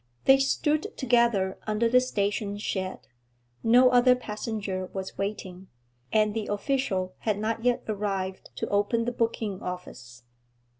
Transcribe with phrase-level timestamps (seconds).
[0.25, 3.07] They stood together under the station shed.
[3.61, 5.67] No other passenger was waiting,
[6.11, 10.23] and the official had not yet arrived to open the booking office.